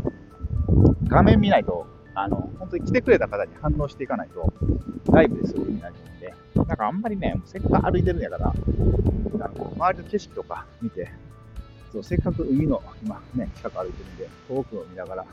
[1.09, 1.85] 画面見ないと、
[2.23, 4.53] あの、本当に来てくれた方に反応していかないと、
[5.11, 8.53] ライブでする意味ないと思うんで、なんかあんまりね、せっかく歩いてるんやから、
[9.39, 11.09] なんか周りの景色とか見て、
[11.91, 15.25] そうせっかく海の今ね、近く歩いてるんで、遠くを見ながら、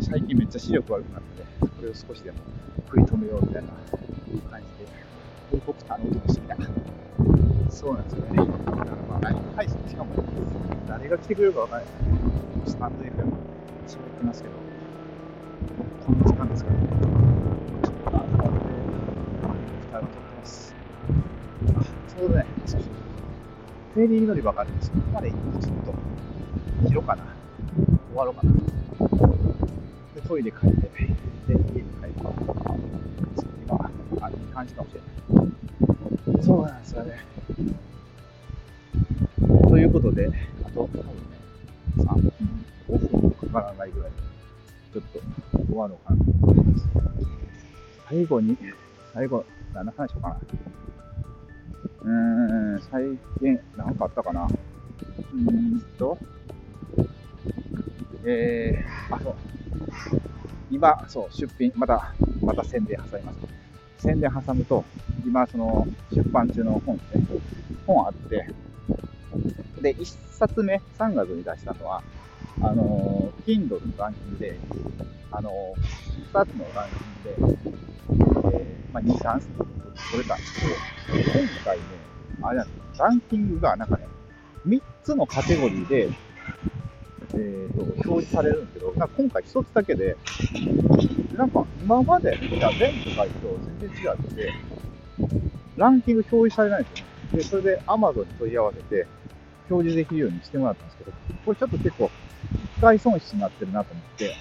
[0.00, 2.38] 最近めっちゃ視力悪くなってこれを少しでも
[2.90, 3.68] 食い止めようみたいな
[4.50, 4.90] 感じで、
[5.50, 6.56] ヘリコプターの音もしてみた。
[7.70, 8.36] そうなんですよね。
[8.36, 8.50] だか
[8.84, 10.10] らまあ、ライブ配信、しかも、
[10.88, 11.90] 誰が来てくれるかわからない。
[12.66, 13.32] スタンド FM
[13.86, 14.71] 喋ってますけど、
[16.04, 16.88] こんな時間ですからね。
[17.84, 20.74] ちょっと頭で、ヘリコプターが撮ってます。
[21.76, 22.90] あ、ちょうどね、そうそう
[23.94, 25.94] フェリー乗り場があるんですけど、ここまで行くとちょっと、
[26.88, 27.24] 広かな。
[28.10, 28.52] 終わろうかな。
[30.14, 32.20] で、トイレ借りて、で、家に帰って、
[33.64, 36.44] 今、あ、いい感じかもしれない。
[36.44, 37.18] そうなんですよね。
[39.68, 40.28] ということで、
[40.64, 41.04] あと、多分ね、
[41.98, 42.32] 3分、
[42.88, 44.16] 5分かからないぐらいで、
[44.92, 45.20] ちょっと
[45.68, 46.88] 終わろうかなと思います。
[48.08, 48.56] 最後に、
[49.14, 50.36] 最後、何の話しようかな。
[52.02, 53.02] うーん、最
[53.40, 54.50] 近、なんかあったかな。
[55.32, 56.18] うーんと、
[58.24, 59.34] えー、あ、そう。
[60.70, 62.14] 今、そう、出品、また、
[62.44, 63.38] また宣伝挟みます。
[63.98, 64.84] 宣伝挟むと、
[65.24, 67.40] 今、その、出版中の本ですね。
[67.86, 68.48] 本あって、
[69.80, 72.02] で、1冊目、3月に出したのは、
[72.62, 74.58] あの、Kindle のランキングで、
[75.30, 75.50] あの、
[76.32, 79.40] 2つのランキングで、えー、まあ、2、3
[80.12, 81.84] 取れたんですけど、今回ね、
[82.42, 84.06] あれなんですランキングがなんかね、
[84.66, 86.08] 3つのカテゴリーで、
[87.34, 90.16] えーと、表示されるんですけど、なんか今回1つだけで、
[91.36, 94.52] なんか今まで、いや全部書いと全然違って、
[95.76, 97.12] ランキング表示されないんですよね。
[97.32, 99.06] で、それで Amazon に問い合わせて、
[99.70, 101.12] 表示できるようにしてもらったんですけど、
[101.44, 102.10] これちょっと結構、
[102.82, 104.34] 械損失になってるなと思って、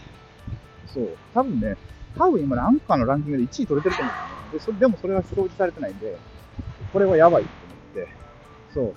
[0.88, 1.78] そう、多分ね、
[2.18, 4.78] 多分今、アンカーのランキングで1位取れてると思うんですよね。
[4.80, 6.18] でそでもそれが表示されてないんで、
[6.92, 8.08] これはやばいと思って、
[8.74, 8.96] そう。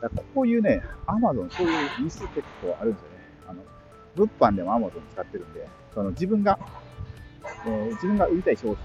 [0.00, 3.16] だこういうね、アマゾン、そういうミス結構あるんですよね。
[3.48, 3.62] あの、
[4.16, 6.58] 物販でも Amazon 使ってるんで、その自分が、
[7.66, 8.76] えー、自分が売りたい商品を、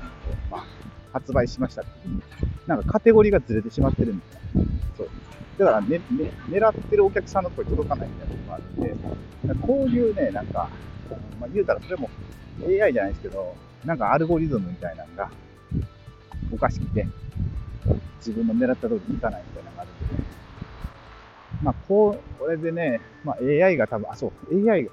[0.52, 0.66] まあ、
[1.14, 2.22] 発売しましたってに、
[2.68, 4.40] なんかカテゴリーがずれてしまってるんですよ。
[4.98, 5.10] そう。
[5.58, 10.70] だから、ね、ね、狙ってるお客さんの声届かないみたいなのがあるんで、こういうね、なんか、
[11.40, 12.10] まあ、言うたらそれも
[12.62, 15.30] AI じゃないですけど、なんかアルゴリズムみたいなのが
[16.52, 17.08] おかしくて、
[18.18, 20.24] 自分の狙った通りにいかないみたいなのがあるんでね。
[21.62, 24.92] まあ、こう、これでね、まあ、AI が多分、あ、そう、AI が、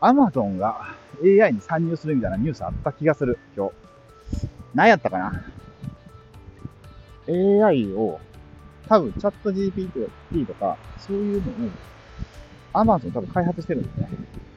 [0.00, 3.72] Amazon が AI に参入するみたいなニュースあった気がする、今日。
[4.74, 5.44] 何やったかな
[7.28, 8.20] ?AI を、
[8.88, 11.70] 多分、チャット GPT とか、そういうのを、
[12.74, 14.08] Amazon 多分開発してるんですね。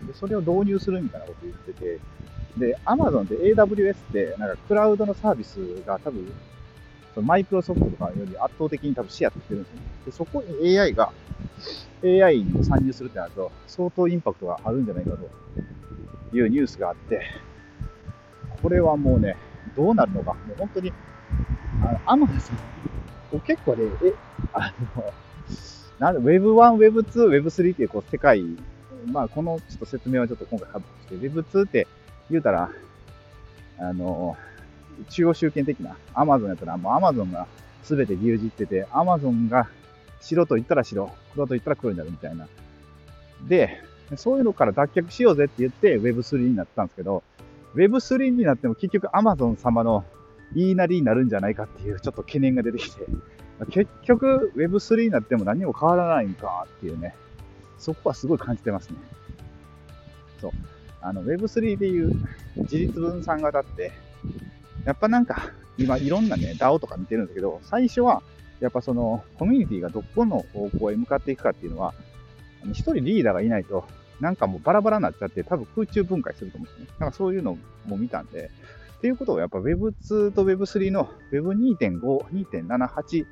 [0.08, 2.00] で、それを導入するみたいなこと言ってて、
[2.58, 6.34] で、Amazon って AWS って、なんかクラウドのサービスが多分、
[7.14, 9.82] そのマイクロソフトとかより圧倒的に多分シェア取ってるんですよね。
[10.06, 11.12] で、そこに AI が、
[12.04, 15.12] AI に参入するってなると、相当インパクトがあるんじゃないか
[16.32, 17.22] というニュースがあって、
[18.62, 19.38] これはもうね、
[19.76, 20.94] どうなるのか、もう本当に、
[21.82, 22.54] あの、Amazon、
[23.46, 24.14] 結構ね、え、
[24.54, 25.14] あの、
[26.00, 28.44] なんで、Web1、Web2、Web3 っていうこう世界、
[29.12, 30.84] まあこのちょっと説明はちょっと今回省く
[31.16, 31.88] して、Web2 って
[32.30, 32.70] 言うたら、
[33.80, 34.38] あの、
[35.10, 37.48] 中央集権的な、アマゾンやったら、もうアマゾンが
[37.84, 39.70] 全て牛耳ってて、アマゾンが
[40.22, 42.48] 白と言ったら白、黒と言ったら黒になるみたいな。
[43.48, 43.82] で、
[44.16, 47.24] そういうのから脱却しようぜって言って Web3 になったんですけど、
[47.76, 50.06] Web3 になっても結局アマゾン様の
[50.56, 53.06] 言いなりになるんじゃないかっていうちょっと懸念が出てきて、
[53.70, 57.16] 結局 Web3 になっても何も変わらないんかっていうね、
[57.78, 58.98] そこはすごい感じてますね。
[60.40, 60.52] そう。
[61.02, 62.16] あの Web3 でいう
[62.64, 63.92] 自立分散型って、
[64.86, 68.24] やっぱなんか、今いろんなね、DAO とか見てるんですけど、最初は、
[68.60, 71.94] やっぱその、コミュニティがどこの方向へ向かっていくかっていうのは、
[72.72, 73.86] 一人リーダーがいないと、
[74.20, 76.96] なんかもうバラバラになっちゃって、多分空中分解すると思うんですね。
[77.00, 78.50] だかそういうのも見たんで、
[78.98, 82.00] っていうことをやっぱ Web2 と Web3 の Web2.5、
[82.34, 83.26] 2.78、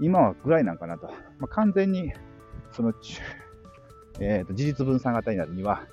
[0.00, 1.06] 今はぐらいなんかなと。
[1.38, 2.12] まあ、完全に、
[2.72, 2.92] その、
[4.20, 5.86] えっ、ー、と、事実分散型になるには、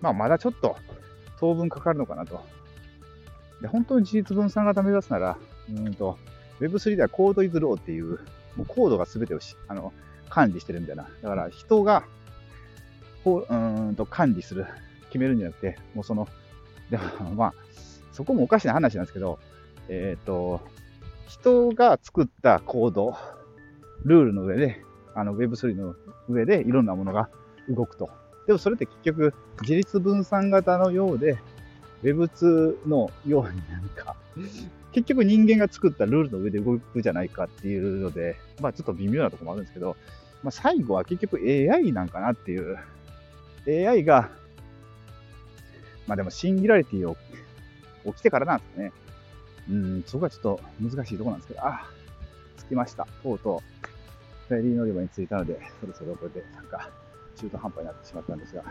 [0.00, 0.76] まあまだちょっと
[1.38, 2.40] 当分かかるのかなと
[3.60, 5.38] で、本当に事実分散型目指すなら、
[5.70, 6.18] うんと、
[6.60, 8.20] Web3 ではコードイズローっていう、
[8.56, 9.92] もうコードが全てをしあの
[10.28, 11.08] 管理してるみたいな。
[11.22, 12.04] だから人が、
[13.24, 14.66] こう、うんと管理する、
[15.06, 16.28] 決めるんじゃなくて、もうその、
[16.90, 17.54] でもまあ、
[18.14, 19.38] そこもおかしな話なんですけど、
[19.88, 20.60] えっ、ー、と、
[21.26, 23.16] 人が作ったコード、
[24.04, 24.82] ルールの上で、
[25.14, 25.94] あの Web3 の
[26.28, 27.28] 上でいろんなものが
[27.68, 28.08] 動くと。
[28.46, 31.38] でもそれって結局、自立分散型のようで、
[32.02, 34.14] Web2 のようになんか、
[34.92, 39.96] 結局人間が作ったルールの上で動くじゃないかっていうので、まあちょっと微妙なところもあるんですけど、
[40.44, 42.78] まあ最後は結局 AI なんかなっていう、
[43.66, 44.30] AI が、
[46.06, 47.16] まあでもシンギュラリティを
[48.06, 48.92] 起きてからなんですかね。
[49.70, 51.88] うん、そこはちょっと難しいところなんですけど、あ、
[52.58, 53.06] 着きました。
[53.22, 56.90] とうとう、フェリー乗り場に着いたので、そろそろこれでなんか
[57.36, 58.62] 中途半端になってしまったんですが、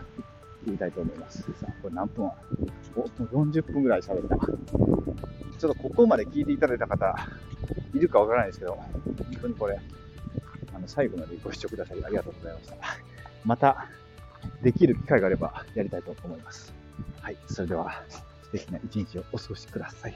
[0.66, 1.42] 言いたいと思います。
[1.42, 2.26] さあ、これ何分？
[2.26, 2.36] お、も
[3.06, 4.38] う40分ぐらい喋った。
[5.58, 7.16] ちょっとここまで聞いていただいた方、
[7.94, 9.80] いるかわからないですけど、本当にこれ、
[10.74, 12.76] あの、最後までご視聴くださりありがとうございました。
[13.44, 13.88] また、
[14.62, 16.74] できる機会があればやりたいと思います。
[17.22, 18.04] はい、それでは、
[18.54, 20.16] 敵な一日をお過ごしください。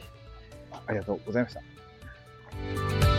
[0.86, 3.16] ありがとうございました。